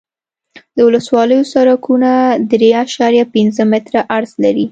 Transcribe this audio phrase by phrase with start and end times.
[0.75, 2.11] د ولسوالیو سرکونه
[2.51, 4.59] درې اعشاریه پنځه متره عرض لري